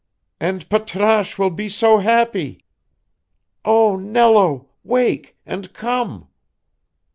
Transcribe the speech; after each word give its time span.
And 0.39 0.67
Patrasche 0.67 1.37
will 1.37 1.51
be 1.51 1.69
so 1.69 1.99
happy! 1.99 2.65
Oh, 3.63 3.97
Nello, 3.97 4.71
wake 4.83 5.37
and 5.45 5.71
come!" 5.73 6.27